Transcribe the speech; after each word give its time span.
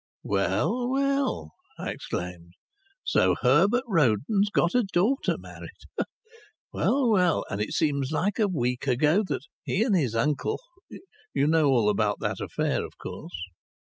"Well, 0.23 0.89
well!" 0.89 1.51
I 1.77 1.91
exclaimed. 1.91 2.53
"So 3.03 3.35
Herbert 3.43 3.83
Roden's 3.87 4.49
got 4.49 4.73
a 4.73 4.81
daughter 4.81 5.37
married. 5.37 5.69
Well, 6.73 7.07
well! 7.07 7.45
And 7.51 7.61
it 7.61 7.73
seems 7.73 8.11
like 8.11 8.39
a 8.39 8.47
week 8.47 8.87
ago 8.87 9.21
that 9.27 9.41
he 9.61 9.83
and 9.83 9.95
his 9.95 10.15
uncle 10.15 10.59
you 11.35 11.45
know 11.45 11.67
all 11.67 11.87
about 11.87 12.17
that 12.21 12.39
affair, 12.39 12.83
of 12.83 12.97
course?" 12.97 13.39